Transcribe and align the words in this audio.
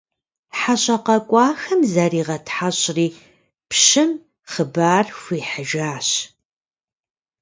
ХьэщӀэ 0.59 0.97
къэкӀуахэм 1.05 1.81
заригъэтхьэщӀри 1.91 3.07
пщым 3.69 4.09
хъыбар 4.51 5.05
хуихьыжащ. 5.19 6.09